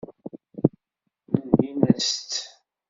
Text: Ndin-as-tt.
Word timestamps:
Ndin-as-tt. 1.45 2.31